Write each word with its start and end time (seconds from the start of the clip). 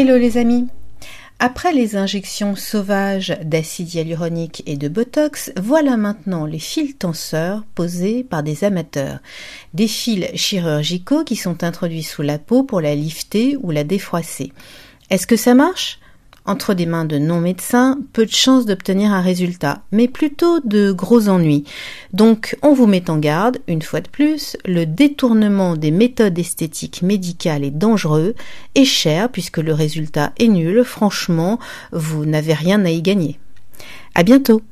Hello 0.00 0.16
les 0.16 0.38
amis 0.38 0.68
Après 1.40 1.72
les 1.72 1.96
injections 1.96 2.54
sauvages 2.54 3.36
d'acide 3.42 3.92
hyaluronique 3.92 4.62
et 4.64 4.76
de 4.76 4.86
Botox, 4.86 5.50
voilà 5.60 5.96
maintenant 5.96 6.46
les 6.46 6.60
fils 6.60 6.96
tenseurs 6.96 7.64
posés 7.74 8.22
par 8.22 8.44
des 8.44 8.62
amateurs. 8.62 9.18
Des 9.74 9.88
fils 9.88 10.26
chirurgicaux 10.36 11.24
qui 11.24 11.34
sont 11.34 11.64
introduits 11.64 12.04
sous 12.04 12.22
la 12.22 12.38
peau 12.38 12.62
pour 12.62 12.80
la 12.80 12.94
lifter 12.94 13.56
ou 13.60 13.72
la 13.72 13.82
défroisser. 13.82 14.52
Est-ce 15.10 15.26
que 15.26 15.34
ça 15.34 15.54
marche? 15.54 15.98
Entre 16.48 16.74
des 16.74 16.86
mains 16.86 17.04
de 17.04 17.18
non-médecins, 17.18 17.98
peu 18.12 18.26
de 18.26 18.32
chances 18.32 18.66
d'obtenir 18.66 19.12
un 19.12 19.20
résultat, 19.20 19.82
mais 19.92 20.08
plutôt 20.08 20.60
de 20.60 20.90
gros 20.90 21.28
ennuis. 21.28 21.64
Donc 22.12 22.56
on 22.62 22.72
vous 22.72 22.86
met 22.86 23.10
en 23.10 23.18
garde, 23.18 23.58
une 23.68 23.82
fois 23.82 24.00
de 24.00 24.08
plus, 24.08 24.56
le 24.64 24.86
détournement 24.86 25.76
des 25.76 25.90
méthodes 25.90 26.38
esthétiques 26.38 27.02
médicales 27.02 27.64
est 27.64 27.70
dangereux 27.70 28.34
et 28.74 28.84
cher 28.84 29.28
puisque 29.28 29.58
le 29.58 29.74
résultat 29.74 30.32
est 30.38 30.48
nul, 30.48 30.82
franchement, 30.84 31.58
vous 31.92 32.24
n'avez 32.24 32.54
rien 32.54 32.84
à 32.84 32.90
y 32.90 33.02
gagner. 33.02 33.38
À 34.14 34.22
bientôt! 34.22 34.62